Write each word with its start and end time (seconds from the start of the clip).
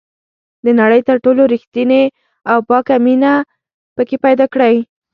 د 0.65 0.67
نړۍ 0.79 1.01
تر 1.09 1.15
ټولو 1.23 1.41
ریښتینې 1.53 2.03
او 2.51 2.57
پاکه 2.69 2.95
مینه 3.05 3.33
پکې 3.95 4.17
پیدا 4.25 4.45
کړئ. 4.53 4.75